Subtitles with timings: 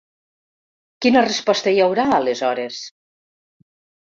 [1.05, 2.81] Quina resposta hi haurà, aleshores?